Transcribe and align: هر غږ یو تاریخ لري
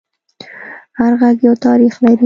هر 0.99 1.11
غږ 1.21 1.37
یو 1.47 1.55
تاریخ 1.65 1.93
لري 2.03 2.17